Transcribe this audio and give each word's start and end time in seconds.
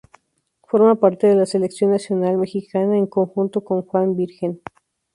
Forma 0.63 0.95
parte 0.95 1.27
de 1.27 1.35
la 1.35 1.45
selección 1.45 1.91
nacional 1.91 2.35
mexicana 2.39 2.97
en 2.97 3.05
conjunto 3.05 3.63
con 3.63 3.83
Juan 3.83 4.15
Virgen. 4.15 4.59